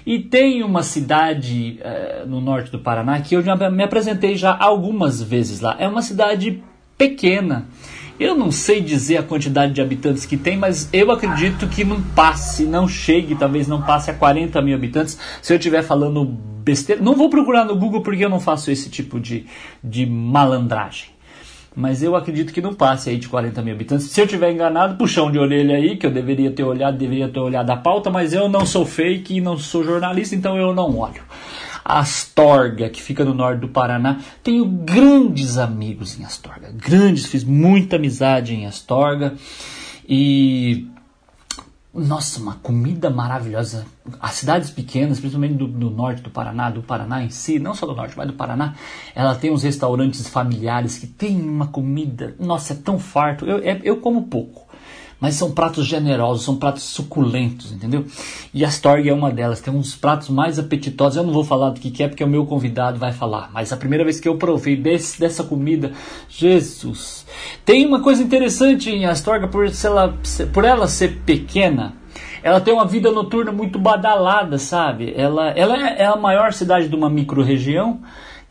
E 0.06 0.18
tem 0.18 0.64
uma 0.64 0.82
cidade 0.82 1.78
uh, 1.82 2.26
no 2.26 2.40
norte 2.40 2.72
do 2.72 2.80
Paraná 2.80 3.20
que 3.20 3.36
eu 3.36 3.42
já 3.42 3.54
me 3.70 3.84
apresentei 3.84 4.38
já 4.38 4.58
algumas 4.58 5.22
vezes 5.22 5.60
lá. 5.60 5.76
É 5.78 5.90
uma 5.90 6.02
cidade 6.02 6.64
pequena 6.98 7.68
Eu 8.18 8.34
não 8.34 8.50
sei 8.50 8.80
dizer 8.80 9.18
a 9.18 9.24
quantidade 9.24 9.74
de 9.74 9.82
habitantes 9.82 10.26
que 10.26 10.38
tem, 10.38 10.56
mas 10.56 10.88
eu 10.94 11.12
acredito 11.12 11.68
que 11.68 11.84
não 11.84 12.02
passe, 12.02 12.64
não 12.64 12.88
chegue, 12.88 13.36
talvez 13.36 13.68
não 13.68 13.82
passe 13.82 14.10
a 14.10 14.14
40 14.14 14.62
mil 14.62 14.74
habitantes. 14.74 15.20
Se 15.42 15.52
eu 15.52 15.58
estiver 15.58 15.84
falando 15.84 16.24
besteira, 16.24 17.02
não 17.02 17.14
vou 17.14 17.30
procurar 17.30 17.66
no 17.66 17.76
Google 17.76 18.04
porque 18.04 18.24
eu 18.24 18.30
não 18.30 18.40
faço 18.40 18.72
esse 18.72 18.90
tipo 18.90 19.20
de, 19.20 19.48
de 19.84 20.06
malandragem. 20.06 21.10
Mas 21.74 22.04
eu 22.04 22.16
acredito 22.16 22.52
que 22.52 22.62
não 22.62 22.74
passe 22.74 23.10
aí 23.10 23.18
de 23.18 23.30
40 23.30 23.62
mil 23.62 23.74
habitantes. 23.74 24.08
Se 24.08 24.20
eu 24.20 24.28
tiver 24.28 24.52
enganado, 24.52 24.98
puxão 24.98 25.32
de 25.32 25.40
orelha 25.40 25.78
aí, 25.78 25.96
que 25.96 26.06
eu 26.06 26.12
deveria 26.12 26.52
ter 26.52 26.64
olhado, 26.64 26.98
deveria 26.98 27.30
ter 27.30 27.40
olhado 27.40 27.70
a 27.70 27.78
pauta, 27.78 28.10
mas 28.10 28.34
eu 28.34 28.50
não 28.50 28.66
sou 28.66 28.86
fake 28.86 29.38
e 29.38 29.42
não 29.42 29.58
sou 29.58 29.84
jornalista, 29.84 30.36
então 30.36 30.58
eu 30.58 30.74
não 30.74 30.98
olho. 30.98 31.24
Astorga, 31.84 32.90
que 32.90 33.02
fica 33.02 33.24
no 33.24 33.34
norte 33.34 33.62
do 33.62 33.70
Paraná. 33.70 34.20
Tenho 34.44 34.66
grandes 34.66 35.58
amigos 35.58 36.20
em 36.20 36.26
Astorga, 36.26 36.72
grandes, 36.76 37.26
fiz 37.26 37.44
muita 37.44 37.96
amizade 37.96 38.54
em 38.54 38.66
Astorga. 38.66 39.34
E 40.08 40.88
nossa, 41.94 42.40
uma 42.40 42.56
comida 42.56 43.10
maravilhosa. 43.10 43.86
As 44.20 44.32
cidades 44.32 44.70
pequenas, 44.70 45.20
principalmente 45.20 45.56
do, 45.56 45.68
do, 45.68 45.90
norte 45.90 46.22
do 46.22 46.30
Paraná, 46.30 46.70
do 46.70 46.82
Paraná 46.82 47.22
em 47.22 47.30
si, 47.30 47.60
não 47.60 47.74
só 47.74 47.86
do 47.86 47.94
norte, 47.94 48.16
mas 48.16 48.28
do 48.28 48.34
Paraná, 48.34 48.76
ela 49.14 49.36
tem 49.36 49.52
uns 49.52 49.64
restaurantes 49.64 50.28
familiares 50.28 50.98
que 50.98 51.06
tem 51.06 51.42
uma 51.42 51.68
comida, 51.68 52.34
nossa, 52.40 52.74
é 52.74 52.76
tão 52.78 52.98
farto. 52.98 53.46
Eu, 53.46 53.58
é, 53.58 53.80
eu 53.84 53.98
como 53.98 54.24
pouco, 54.24 54.68
mas 55.22 55.36
são 55.36 55.52
pratos 55.52 55.86
generosos, 55.86 56.44
são 56.44 56.56
pratos 56.56 56.82
suculentos, 56.82 57.72
entendeu? 57.72 58.04
E 58.52 58.66
a 58.66 58.68
Astorg 58.68 59.08
é 59.08 59.14
uma 59.14 59.30
delas, 59.30 59.62
tem 59.62 59.72
uns 59.72 59.96
pratos 59.96 60.30
mais 60.30 60.58
apetitosos. 60.58 61.16
Eu 61.16 61.24
não 61.24 61.32
vou 61.32 61.44
falar 61.44 61.70
do 61.70 61.80
que 61.80 62.02
é 62.02 62.08
porque 62.08 62.24
o 62.24 62.28
meu 62.28 62.44
convidado 62.48 62.98
vai 62.98 63.14
falar, 63.14 63.52
mas 63.54 63.72
a 63.72 63.78
primeira 63.78 64.04
vez 64.04 64.20
que 64.20 64.28
eu 64.28 64.36
provei 64.36 64.76
desse, 64.76 65.20
dessa 65.20 65.44
comida, 65.44 65.92
Jesus. 66.28 67.24
Tem 67.64 67.86
uma 67.86 68.02
coisa 68.02 68.24
interessante 68.24 68.90
em 68.90 69.06
Astorga 69.06 69.48
por 69.48 69.66
ela, 69.66 70.18
por 70.52 70.66
ela 70.66 70.88
ser 70.88 71.20
pequena. 71.24 71.94
Ela 72.42 72.60
tem 72.60 72.74
uma 72.74 72.88
vida 72.88 73.12
noturna 73.12 73.52
muito 73.52 73.78
badalada, 73.78 74.58
sabe? 74.58 75.14
Ela, 75.16 75.52
ela 75.52 75.78
é, 75.78 76.02
é 76.02 76.06
a 76.08 76.16
maior 76.16 76.52
cidade 76.52 76.90
de 76.90 76.96
uma 76.96 77.08
micro-região 77.08 78.02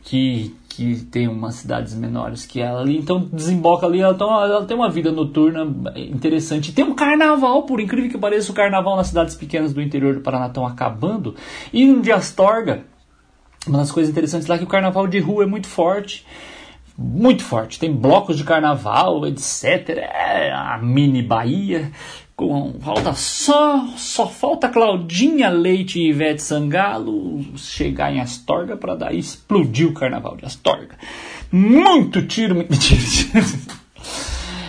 que 0.05 0.55
que 0.71 1.05
tem 1.07 1.27
umas 1.27 1.57
cidades 1.57 1.95
menores 1.95 2.47
que 2.47 2.61
ela 2.61 2.81
ali, 2.81 2.97
então 2.97 3.29
desemboca 3.33 3.87
ali, 3.87 4.01
ela, 4.01 4.17
ela 4.19 4.65
tem 4.65 4.77
uma 4.77 4.89
vida 4.89 5.11
noturna 5.11 5.67
interessante. 5.97 6.73
Tem 6.73 6.85
um 6.85 6.95
carnaval, 6.95 7.65
por 7.65 7.81
incrível 7.81 8.09
que 8.09 8.17
pareça, 8.17 8.53
o 8.53 8.55
carnaval 8.55 8.97
nas 8.97 9.09
cidades 9.09 9.35
pequenas 9.35 9.75
do 9.75 9.83
interior 9.83 10.15
do 10.15 10.21
Paraná 10.21 10.47
estão 10.47 10.65
acabando. 10.65 11.35
E 11.73 11.85
no 11.85 12.01
de 12.01 12.13
Astorga, 12.13 12.85
uma 13.67 13.79
das 13.79 13.91
coisas 13.91 14.11
interessantes 14.11 14.47
lá 14.47 14.55
é 14.55 14.59
que 14.59 14.65
o 14.65 14.69
carnaval 14.69 15.09
de 15.09 15.19
rua 15.19 15.43
é 15.43 15.47
muito 15.47 15.67
forte. 15.67 16.25
Muito 16.97 17.43
forte, 17.43 17.79
tem 17.79 17.93
blocos 17.93 18.37
de 18.37 18.45
carnaval, 18.45 19.27
etc. 19.27 19.89
É 19.89 20.53
a 20.53 20.79
mini 20.81 21.23
Bahia 21.23 21.91
com 22.41 22.73
falta 22.81 23.13
só 23.13 23.87
só 23.99 24.27
falta 24.27 24.71
Claudinha 24.71 25.51
Leite 25.51 25.99
e 25.99 26.09
Ivete 26.09 26.43
Sangalo 26.43 27.45
chegar 27.55 28.11
em 28.11 28.19
Astorga 28.19 28.79
para 28.79 28.95
daí 28.95 29.19
explodir 29.19 29.87
o 29.87 29.93
carnaval 29.93 30.39
de 30.39 30.47
Astorga. 30.47 30.97
Muito 31.53 32.23
tiro, 32.23 32.55
muito 32.55 32.73
tiro. 32.81 33.45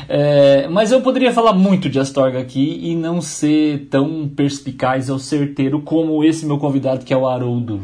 É, 0.10 0.68
mas 0.68 0.92
eu 0.92 1.00
poderia 1.00 1.32
falar 1.32 1.54
muito 1.54 1.90
de 1.90 1.98
Astorga 1.98 2.40
aqui 2.40 2.82
e 2.84 2.94
não 2.94 3.22
ser 3.22 3.88
tão 3.90 4.28
perspicaz 4.28 5.10
ou 5.10 5.18
certeiro 5.18 5.82
como 5.82 6.25
esse 6.25 6.46
meu 6.46 6.58
convidado 6.58 7.06
que 7.06 7.13
é 7.13 7.18
o 7.18 7.25
Haroldo. 7.25 7.80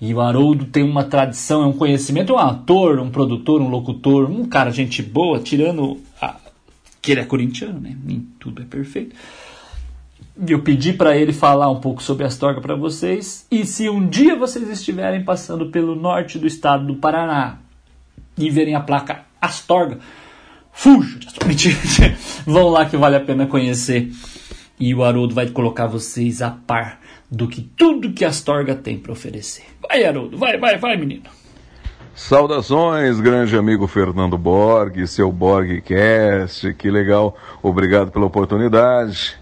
E 0.00 0.12
o 0.12 0.20
Haroldo 0.20 0.64
tem 0.64 0.82
uma 0.82 1.04
tradição, 1.04 1.62
é 1.62 1.66
um 1.66 1.72
conhecimento, 1.72 2.32
é 2.32 2.34
um 2.34 2.38
ator, 2.40 2.98
um 2.98 3.10
produtor, 3.10 3.62
um 3.62 3.68
locutor, 3.68 4.28
um 4.28 4.44
cara 4.44 4.72
gente 4.72 5.00
boa, 5.00 5.38
tirando 5.38 5.98
a, 6.20 6.34
que 7.00 7.12
ele 7.12 7.20
é 7.20 7.24
corintiano, 7.24 7.78
né? 7.78 7.96
Tudo 8.44 8.60
é 8.60 8.66
perfeito. 8.66 9.16
Eu 10.46 10.60
pedi 10.60 10.92
para 10.92 11.16
ele 11.16 11.32
falar 11.32 11.70
um 11.70 11.80
pouco 11.80 12.02
sobre 12.02 12.26
Astorga 12.26 12.60
para 12.60 12.76
vocês. 12.76 13.46
E 13.50 13.64
se 13.64 13.88
um 13.88 14.06
dia 14.06 14.36
vocês 14.36 14.68
estiverem 14.68 15.24
passando 15.24 15.70
pelo 15.70 15.94
norte 15.94 16.38
do 16.38 16.46
estado 16.46 16.86
do 16.86 16.96
Paraná 16.96 17.56
e 18.36 18.50
verem 18.50 18.74
a 18.74 18.80
placa 18.80 19.24
Astorga, 19.40 19.98
fuja 20.70 21.18
de 21.18 21.26
Astorga. 21.26 22.18
Vão 22.44 22.68
lá 22.68 22.84
que 22.84 22.98
vale 22.98 23.16
a 23.16 23.20
pena 23.20 23.46
conhecer. 23.46 24.12
E 24.78 24.94
o 24.94 25.02
Haroldo 25.02 25.34
vai 25.34 25.48
colocar 25.48 25.86
vocês 25.86 26.42
a 26.42 26.50
par 26.50 27.00
do 27.30 27.48
que 27.48 27.62
tudo 27.62 28.12
que 28.12 28.26
Astorga 28.26 28.74
tem 28.74 28.98
para 28.98 29.12
oferecer. 29.12 29.64
Vai, 29.80 30.04
Haroldo, 30.04 30.36
vai, 30.36 30.58
vai, 30.58 30.76
vai, 30.76 30.98
menino. 30.98 31.24
Saudações, 32.16 33.18
grande 33.18 33.56
amigo 33.56 33.88
Fernando 33.88 34.38
Borg, 34.38 35.04
seu 35.04 35.32
Borgcast, 35.32 36.72
que 36.74 36.88
legal, 36.88 37.36
obrigado 37.60 38.12
pela 38.12 38.24
oportunidade. 38.24 39.36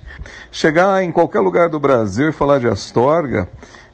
Chegar 0.50 1.04
em 1.04 1.12
qualquer 1.12 1.40
lugar 1.40 1.68
do 1.68 1.78
Brasil 1.78 2.30
e 2.30 2.32
falar 2.32 2.60
de 2.60 2.66
Astorga, 2.66 3.46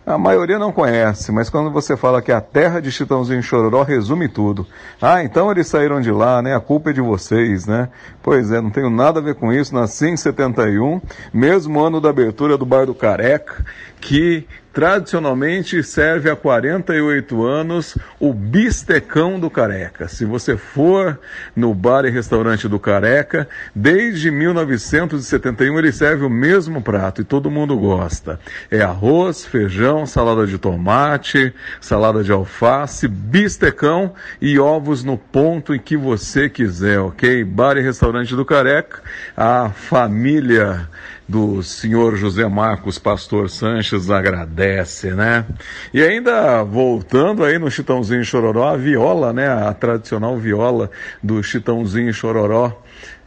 a 0.07 0.17
maioria 0.17 0.61
não 0.61 0.71
conhece, 0.71 1.33
mas 1.33 1.51
quando 1.51 1.73
você 1.73 1.97
fala 1.97 2.23
que 2.23 2.31
a 2.31 2.41
terra 2.41 2.81
de 2.81 2.93
Chitãozinho 2.93 3.43
Chororó 3.43 3.83
resume 3.83 4.29
tudo. 4.29 4.65
Ah, 5.03 5.25
então 5.25 5.51
eles 5.51 5.67
saíram 5.67 6.01
de 6.01 6.13
lá, 6.13 6.41
né? 6.41 6.55
A 6.55 6.61
culpa 6.61 6.91
é 6.91 6.93
de 6.93 7.01
vocês, 7.01 7.67
né? 7.67 7.89
Pois 8.23 8.53
é, 8.53 8.61
não 8.61 8.71
tenho 8.71 8.89
nada 8.89 9.19
a 9.19 9.23
ver 9.23 9.35
com 9.35 9.53
isso. 9.53 9.75
Nasci 9.75 10.07
em 10.07 10.17
71, 10.17 11.03
mesmo 11.31 11.81
ano 11.81 12.01
da 12.01 12.11
abertura 12.11 12.57
do 12.57 12.65
Bar 12.65 12.87
do 12.87 12.95
Careca, 12.95 13.63
que 14.01 14.47
tradicionalmente 14.73 15.83
serve 15.83 16.31
há 16.31 16.37
48 16.37 17.45
anos 17.45 17.97
o 18.21 18.33
bistecão 18.33 19.39
do 19.39 19.51
Careca. 19.51 20.09
Se 20.09 20.25
você 20.25 20.57
for 20.57 21.19
no 21.55 21.75
bar 21.75 22.05
e 22.05 22.11
restaurante 22.11 22.69
do 22.69 22.79
Careca, 22.79 23.49
desde 23.75 24.31
1971 24.31 25.79
ele 25.79 25.93
serve 25.93 26.25
o 26.25 26.31
mesmo 26.31 26.83
prato 26.83 27.21
e 27.21 27.25
todo 27.25 27.51
mundo 27.51 27.77
gosta. 27.77 28.39
É 28.71 28.81
arroz, 28.81 29.45
feijão, 29.45 30.07
salada 30.07 30.47
de 30.47 30.59
tomate, 30.59 31.53
salada 31.81 32.23
de 32.23 32.33
alface, 32.33 33.09
bistecão 33.09 34.13
e 34.41 34.59
ovos 34.59 35.03
no 35.03 35.17
ponto 35.17 35.75
em 35.75 35.79
que 35.79 35.97
você 35.97 36.49
quiser, 36.49 37.01
ok? 37.01 37.45
Bar 37.45 37.77
e 37.77 37.83
restaurante 37.83 38.37
do 38.37 38.45
Careca, 38.45 39.01
a 39.37 39.71
família 39.71 40.89
do 41.29 41.63
senhor 41.63 42.17
José 42.17 42.49
Marcos 42.49 42.99
Pastor 42.99 43.51
Sanches 43.51 44.11
agradece, 44.11 45.13
né? 45.13 45.45
E 45.93 46.03
ainda 46.03 46.63
voltando 46.63 47.45
aí 47.45 47.59
no 47.59 47.71
Chitãozinho 47.71 48.25
Chororó, 48.25 48.69
a 48.69 48.77
viola, 48.77 49.33
né? 49.33 49.47
A 49.47 49.75
tradicional 49.75 50.39
viola 50.39 50.91
do 51.23 51.43
Chitãozinho 51.43 52.15
Chororó 52.15 52.81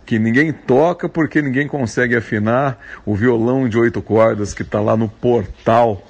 que 0.05 0.17
ninguém 0.17 0.51
toca 0.51 1.08
porque 1.08 1.41
ninguém 1.41 1.67
consegue 1.67 2.15
afinar 2.15 2.79
o 3.05 3.15
violão 3.15 3.70
de 3.70 3.77
oito 3.77 4.01
cordas 4.01 4.53
que 4.53 4.62
está 4.63 4.81
lá 4.81 4.98
no 4.98 5.08
portal 5.08 6.05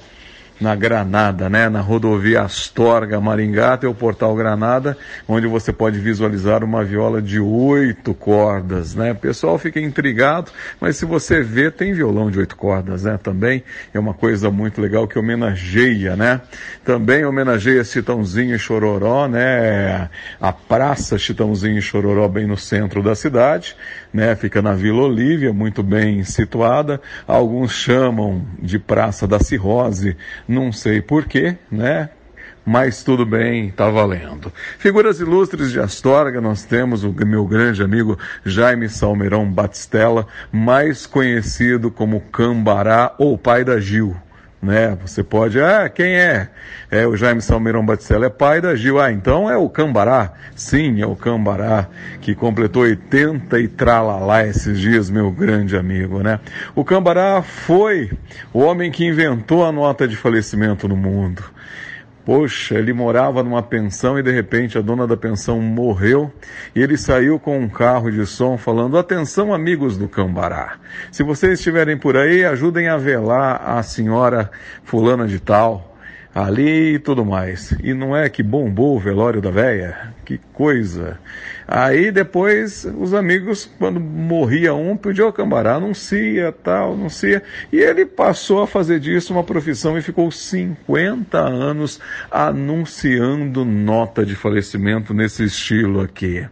na 0.61 0.75
Granada, 0.75 1.49
né? 1.49 1.67
Na 1.67 1.81
rodovia 1.81 2.43
Astorga 2.43 3.19
Maringá 3.19 3.75
tem 3.77 3.89
o 3.89 3.95
Portal 3.95 4.35
Granada, 4.35 4.95
onde 5.27 5.47
você 5.47 5.73
pode 5.73 5.99
visualizar 5.99 6.63
uma 6.63 6.83
viola 6.83 7.21
de 7.21 7.39
oito 7.39 8.13
cordas, 8.13 8.93
né? 8.93 9.11
O 9.11 9.15
pessoal 9.15 9.57
fica 9.57 9.79
intrigado, 9.79 10.51
mas 10.79 10.95
se 10.97 11.05
você 11.05 11.41
vê, 11.41 11.71
tem 11.71 11.93
violão 11.93 12.29
de 12.29 12.37
oito 12.39 12.55
cordas, 12.55 13.03
né? 13.03 13.19
Também 13.21 13.63
é 13.93 13.99
uma 13.99 14.13
coisa 14.13 14.51
muito 14.51 14.79
legal 14.79 15.07
que 15.07 15.17
homenageia, 15.17 16.15
né? 16.15 16.41
Também 16.85 17.25
homenageia 17.25 17.83
Chitãozinho 17.83 18.55
e 18.55 18.59
Chororó, 18.59 19.27
né? 19.27 20.09
A 20.39 20.53
Praça 20.53 21.17
Chitãozinho 21.17 21.79
e 21.79 21.81
Chororó 21.81 22.27
bem 22.27 22.45
no 22.45 22.57
centro 22.57 23.01
da 23.01 23.15
cidade, 23.15 23.75
né? 24.13 24.35
Fica 24.35 24.61
na 24.61 24.73
Vila 24.73 25.03
Olívia, 25.03 25.53
muito 25.53 25.81
bem 25.81 26.23
situada. 26.23 27.01
Alguns 27.27 27.71
chamam 27.71 28.45
de 28.59 28.77
Praça 28.77 29.27
da 29.27 29.39
Cirrose, 29.39 30.17
não 30.47 30.71
sei 30.71 31.01
porquê, 31.01 31.57
né? 31.71 32.09
Mas 32.63 33.03
tudo 33.03 33.25
bem, 33.25 33.71
tá 33.71 33.89
valendo. 33.89 34.53
Figuras 34.77 35.19
ilustres 35.19 35.71
de 35.71 35.79
Astorga, 35.79 36.39
nós 36.39 36.63
temos 36.63 37.03
o 37.03 37.11
meu 37.25 37.45
grande 37.45 37.81
amigo 37.81 38.19
Jaime 38.45 38.87
Salmeirão 38.87 39.49
Batistella, 39.49 40.27
mais 40.51 41.07
conhecido 41.07 41.89
como 41.89 42.21
Cambará 42.21 43.15
ou 43.17 43.37
pai 43.37 43.63
da 43.63 43.79
Gil 43.79 44.15
né? 44.61 44.97
Você 45.01 45.23
pode, 45.23 45.59
ah, 45.59 45.89
quem 45.89 46.13
é? 46.15 46.49
É 46.89 47.07
o 47.07 47.15
Jaime 47.15 47.41
Salmeirão 47.41 47.85
Batistella, 47.85 48.27
é 48.27 48.29
pai 48.29 48.61
da 48.61 48.75
Gil. 48.75 48.99
Ah, 49.01 49.11
então 49.11 49.49
é 49.49 49.57
o 49.57 49.67
Cambará. 49.67 50.33
Sim, 50.55 51.01
é 51.01 51.05
o 51.05 51.15
Cambará, 51.15 51.87
que 52.21 52.35
completou 52.35 52.83
80 52.83 53.59
e 53.59 53.67
tralalá 53.67 54.45
esses 54.45 54.79
dias, 54.79 55.09
meu 55.09 55.31
grande 55.31 55.75
amigo, 55.75 56.21
né? 56.21 56.39
O 56.75 56.83
Cambará 56.83 57.41
foi 57.41 58.11
o 58.53 58.59
homem 58.59 58.91
que 58.91 59.05
inventou 59.05 59.65
a 59.65 59.71
nota 59.71 60.07
de 60.07 60.15
falecimento 60.15 60.87
no 60.87 60.95
mundo. 60.95 61.43
Poxa, 62.25 62.75
ele 62.75 62.93
morava 62.93 63.41
numa 63.41 63.63
pensão 63.63 64.17
e 64.17 64.23
de 64.23 64.31
repente 64.31 64.77
a 64.77 64.81
dona 64.81 65.07
da 65.07 65.17
pensão 65.17 65.59
morreu 65.59 66.31
e 66.75 66.81
ele 66.81 66.95
saiu 66.95 67.39
com 67.39 67.57
um 67.57 67.67
carro 67.67 68.11
de 68.11 68.25
som 68.27 68.57
falando: 68.57 68.97
Atenção, 68.97 69.53
amigos 69.53 69.97
do 69.97 70.07
Cambará. 70.07 70.77
Se 71.11 71.23
vocês 71.23 71.53
estiverem 71.53 71.97
por 71.97 72.15
aí, 72.15 72.45
ajudem 72.45 72.87
a 72.87 72.97
velar 72.97 73.61
a 73.77 73.81
senhora 73.81 74.51
Fulana 74.83 75.27
de 75.27 75.39
Tal. 75.39 75.90
Ali 76.33 76.95
e 76.95 76.99
tudo 76.99 77.25
mais. 77.25 77.71
E 77.83 77.93
não 77.93 78.15
é 78.15 78.29
que 78.29 78.41
bombou 78.41 78.95
o 78.95 78.99
velório 78.99 79.41
da 79.41 79.51
véia? 79.51 80.13
Que 80.25 80.37
coisa. 80.53 81.19
Aí 81.67 82.11
depois 82.11 82.85
os 82.85 83.13
amigos, 83.13 83.69
quando 83.77 83.99
morria 83.99 84.73
um, 84.73 84.95
pediu 84.95 85.25
ao 85.25 85.33
cambará, 85.33 85.75
anuncia, 85.75 86.51
tal, 86.51 86.93
anuncia. 86.93 87.43
E 87.71 87.77
ele 87.77 88.05
passou 88.05 88.61
a 88.61 88.67
fazer 88.67 88.99
disso 88.99 89.33
uma 89.33 89.43
profissão 89.43 89.97
e 89.97 90.01
ficou 90.01 90.31
50 90.31 91.37
anos 91.37 91.99
anunciando 92.29 93.65
nota 93.65 94.25
de 94.25 94.35
falecimento 94.35 95.13
nesse 95.13 95.43
estilo 95.43 96.01
aqui. 96.01 96.45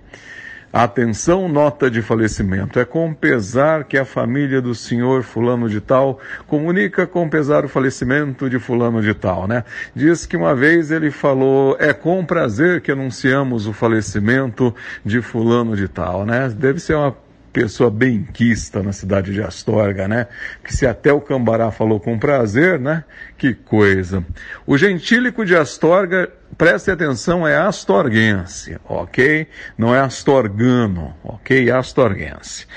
Atenção, 0.72 1.50
nota 1.50 1.90
de 1.90 2.00
falecimento. 2.00 2.80
É 2.80 2.86
com 2.86 3.12
pesar 3.12 3.86
que 3.86 3.98
a 3.98 4.06
família 4.06 4.62
do 4.62 4.76
senhor 4.76 5.24
fulano 5.24 5.68
de 5.68 5.82
tal 5.82 6.20
comunica 6.46 7.08
com 7.08 7.28
pesar 7.28 7.66
o 7.66 7.70
falecimento 7.70 8.48
de 8.48 8.60
fulano 8.60 9.02
de 9.02 9.16
tal, 9.16 9.48
né? 9.48 9.64
Diz 9.96 10.28
que 10.28 10.38
uma 10.38 10.54
vez 10.54 10.92
ele 10.92 11.10
falou, 11.10 11.76
é 11.80 11.92
com 11.92 12.24
prazer 12.24 12.82
que 12.82 12.92
anunciamos 12.92 13.66
o 13.66 13.74
falecimento 13.74 14.74
de 15.04 15.22
fulano 15.24 15.76
de 15.76 15.88
tal, 15.88 16.24
né? 16.24 16.48
Deve 16.50 16.80
ser 16.80 16.94
uma 16.94 17.16
pessoa 17.52 17.90
benquista 17.90 18.82
na 18.82 18.94
cidade 18.94 19.34
de 19.34 19.42
Astorga, 19.42 20.08
né? 20.08 20.28
Que 20.64 20.76
se 20.76 20.86
até 20.86 21.12
o 21.12 21.22
Cambará 21.22 21.72
falou 21.72 22.00
com 22.00 22.18
prazer, 22.18 22.80
né? 22.80 23.04
Que 23.38 23.54
coisa. 23.54 24.24
O 24.66 24.78
gentílico 24.78 25.46
de 25.46 25.56
Astorga, 25.56 26.30
preste 26.58 26.92
atenção, 26.92 27.48
é 27.48 27.58
astorguense, 27.58 28.78
ok? 28.86 29.48
Não 29.78 29.94
é 29.94 30.00
astorgano, 30.00 31.16
ok? 31.24 31.72
Astorguense. 31.72 32.68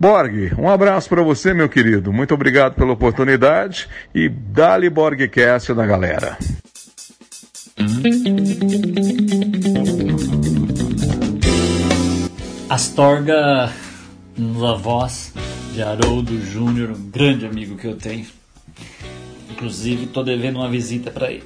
Borg, 0.00 0.52
um 0.56 0.68
abraço 0.68 1.08
para 1.08 1.22
você, 1.22 1.52
meu 1.52 1.68
querido. 1.68 2.12
Muito 2.12 2.32
obrigado 2.32 2.74
pela 2.74 2.92
oportunidade 2.92 3.88
e 4.14 4.28
dá-lhe 4.28 4.88
Borgcast 4.88 5.74
da 5.74 5.84
galera. 5.84 6.38
Astorga 12.70 13.72
nos 14.38 14.62
avós 14.62 15.32
de 15.74 15.82
Haroldo 15.82 16.40
Júnior, 16.40 16.90
um 16.90 17.10
grande 17.10 17.44
amigo 17.44 17.76
que 17.76 17.86
eu 17.86 17.96
tenho. 17.96 18.26
Inclusive, 19.50 20.06
tô 20.06 20.22
devendo 20.22 20.60
uma 20.60 20.68
visita 20.68 21.10
para 21.10 21.32
ele. 21.32 21.42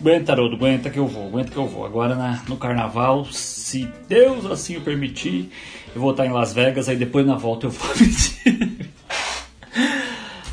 Aguenta, 0.00 0.32
Haroldo, 0.32 0.56
aguenta 0.56 0.88
que 0.88 0.98
eu 0.98 1.06
vou, 1.06 1.26
aguenta 1.26 1.50
que 1.50 1.56
eu 1.58 1.68
vou. 1.68 1.84
Agora 1.84 2.14
na, 2.14 2.42
no 2.48 2.56
carnaval, 2.56 3.26
se 3.26 3.86
Deus 4.08 4.46
assim 4.46 4.78
o 4.78 4.80
permitir, 4.80 5.50
eu 5.94 6.00
vou 6.00 6.12
estar 6.12 6.24
em 6.24 6.32
Las 6.32 6.54
Vegas, 6.54 6.88
aí 6.88 6.96
depois 6.96 7.26
na 7.26 7.36
volta 7.36 7.66
eu 7.66 7.70
vou. 7.70 7.90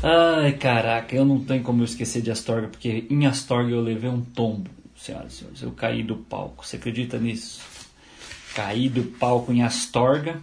Ai, 0.02 0.52
caraca, 0.52 1.14
eu 1.14 1.24
não 1.24 1.40
tenho 1.40 1.62
como 1.62 1.80
eu 1.80 1.86
esquecer 1.86 2.20
de 2.20 2.30
Astorga, 2.30 2.68
porque 2.68 3.06
em 3.08 3.26
Astorga 3.26 3.70
eu 3.70 3.80
levei 3.80 4.10
um 4.10 4.20
tombo, 4.20 4.68
senhoras 4.94 5.32
e 5.32 5.36
senhores. 5.36 5.62
Eu 5.62 5.70
caí 5.72 6.02
do 6.02 6.16
palco, 6.16 6.66
você 6.66 6.76
acredita 6.76 7.18
nisso? 7.18 7.60
Caí 8.54 8.88
do 8.88 9.02
palco 9.02 9.52
em 9.52 9.62
Astorga 9.62 10.42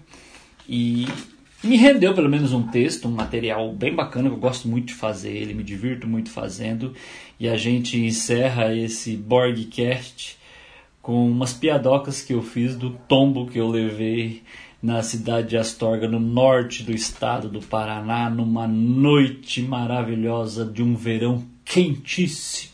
e 0.68 1.08
me 1.64 1.76
rendeu 1.76 2.14
pelo 2.14 2.30
menos 2.30 2.54
um 2.54 2.68
texto, 2.68 3.08
um 3.08 3.12
material 3.12 3.74
bem 3.74 3.96
bacana, 3.96 4.30
que 4.30 4.36
eu 4.36 4.40
gosto 4.40 4.68
muito 4.68 4.88
de 4.88 4.94
fazer 4.94 5.32
ele, 5.32 5.54
me 5.54 5.64
divirto 5.64 6.08
muito 6.08 6.30
fazendo. 6.30 6.94
E 7.40 7.48
a 7.48 7.58
gente 7.58 7.98
encerra 7.98 8.76
esse 8.76 9.16
Borgcast 9.16 10.38
com 11.02 11.30
umas 11.30 11.54
piadocas 11.54 12.22
que 12.22 12.34
eu 12.34 12.44
fiz 12.44 12.76
do 12.76 12.92
tombo 12.92 13.48
que 13.48 13.58
eu 13.58 13.68
levei 13.68 14.44
na 14.82 15.02
cidade 15.02 15.50
de 15.50 15.58
Astorga, 15.58 16.08
no 16.08 16.20
norte 16.20 16.84
do 16.84 16.94
estado 16.94 17.50
do 17.50 17.62
Paraná, 17.62 18.30
numa 18.30 18.68
noite 18.68 19.62
maravilhosa 19.62 20.66
de 20.66 20.84
um 20.84 20.96
verão 20.96 21.44
quentíssimo. 21.66 22.74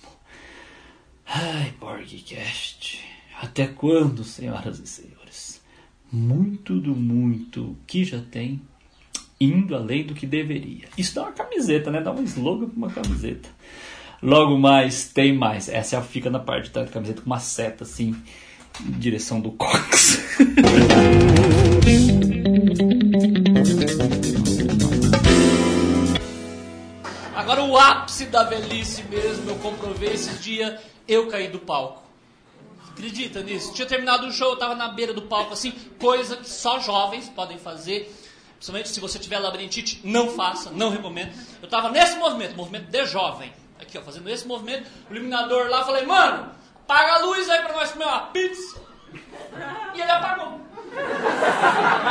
Ai, 1.26 1.74
Borgcast, 1.80 3.00
até 3.42 3.68
quando, 3.68 4.24
senhoras 4.24 4.80
e 4.80 4.88
senhores? 4.88 5.13
Muito 6.14 6.80
do 6.80 6.96
muito 6.96 7.76
que 7.88 8.06
já 8.06 8.22
tem, 8.22 8.62
indo 9.42 9.76
além 9.76 10.06
do 10.06 10.14
que 10.14 10.28
deveria. 10.28 10.86
Isso 10.96 11.16
dá 11.16 11.24
uma 11.24 11.32
camiseta, 11.32 11.90
né? 11.90 12.00
Dá 12.02 12.12
um 12.12 12.24
slogan 12.24 12.70
para 12.70 12.78
uma 12.78 12.92
camiseta. 12.92 13.50
Logo 14.22 14.56
mais, 14.60 15.08
tem 15.08 15.36
mais. 15.36 15.68
Essa 15.68 16.00
fica 16.04 16.30
na 16.30 16.38
parte 16.38 16.66
de 16.66 16.70
trás 16.70 16.88
da 16.88 16.94
camiseta 16.94 17.22
com 17.22 17.26
uma 17.26 17.40
seta 17.40 17.84
assim, 17.84 18.16
em 18.80 18.92
direção 18.92 19.42
do 19.42 19.52
Cox. 19.54 20.22
Agora 27.36 27.64
o 27.64 27.76
ápice 27.76 28.26
da 28.26 28.44
velhice 28.44 29.04
mesmo, 29.10 29.50
eu 29.50 29.56
comprovei 29.56 30.14
esses 30.14 30.40
dias, 30.42 30.80
eu 31.08 31.28
caí 31.28 31.48
do 31.48 31.58
palco. 31.58 32.03
Acredita 32.94 33.42
nisso? 33.42 33.74
Tinha 33.74 33.88
terminado 33.88 34.28
o 34.28 34.32
show, 34.32 34.52
eu 34.52 34.56
tava 34.56 34.76
na 34.76 34.88
beira 34.88 35.14
do 35.14 35.24
palco, 35.24 35.54
assim, 35.54 35.72
coisa 36.00 36.38
que 36.38 36.48
só 36.48 36.80
jovens 36.80 37.28
podem 37.30 37.58
fazer. 37.58 38.14
Principalmente 38.54 38.90
se 38.90 39.00
você 39.00 39.20
tiver 39.20 39.40
labirintite, 39.40 40.00
não 40.04 40.30
faça, 40.30 40.70
não 40.70 40.90
recomendo. 40.90 41.34
Eu 41.62 41.68
tava 41.68 41.90
nesse 41.90 42.16
movimento, 42.18 42.56
movimento 42.56 42.86
de 42.86 43.06
jovem. 43.08 43.52
Aqui, 43.82 43.98
ó, 43.98 44.02
fazendo 44.02 44.30
esse 44.30 44.48
movimento, 44.48 44.88
o 45.10 45.14
iluminador 45.14 45.70
lá, 45.70 45.84
falei, 45.84 46.06
mano, 46.06 46.52
apaga 46.84 47.14
a 47.16 47.18
luz 47.26 47.50
aí 47.50 47.62
pra 47.64 47.74
nós 47.74 47.92
comer 47.92 48.06
uma 48.06 48.22
pizza. 48.28 48.80
E 49.96 50.00
ele 50.00 50.12
apagou. 50.12 50.62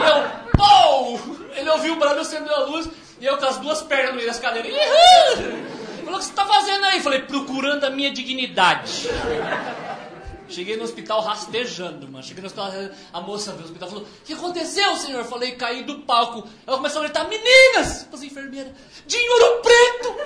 Eu, 0.04 0.30
pô! 0.58 1.18
Ele 1.54 1.70
ouviu 1.70 1.94
o 1.94 1.96
barulho, 1.96 2.20
acendeu 2.20 2.54
a 2.54 2.64
luz, 2.64 2.88
e 3.20 3.24
eu 3.24 3.38
com 3.38 3.46
as 3.46 3.58
duas 3.58 3.80
pernas 3.82 4.10
no 4.10 4.16
meio 4.16 4.26
das 4.26 4.40
cadeiras. 4.40 4.70
Ihê! 4.70 6.02
Falou, 6.04 6.16
o 6.16 6.18
que 6.18 6.24
você 6.24 6.32
tá 6.34 6.44
fazendo 6.44 6.84
aí? 6.84 7.00
Falei, 7.00 7.22
procurando 7.22 7.84
a 7.84 7.90
minha 7.90 8.10
dignidade. 8.10 9.08
Cheguei 10.52 10.76
no 10.76 10.84
hospital 10.84 11.22
rastejando, 11.22 12.06
mano. 12.06 12.22
Cheguei 12.22 12.42
no 12.42 12.46
hospital, 12.46 12.70
a 13.12 13.20
moça 13.20 13.52
do 13.52 13.64
hospital 13.64 13.88
falou: 13.88 14.04
O 14.04 14.24
que 14.24 14.34
aconteceu, 14.34 14.94
senhor? 14.96 15.20
Eu 15.20 15.24
falei: 15.24 15.52
Caí 15.52 15.82
do 15.82 16.00
palco. 16.00 16.46
Ela 16.66 16.76
começou 16.76 17.00
a 17.00 17.04
gritar: 17.04 17.26
Meninas! 17.28 18.06
Falei, 18.10 18.26
enfermeira, 18.26 18.72
Dinheiro 19.06 19.62
preto! 19.62 20.16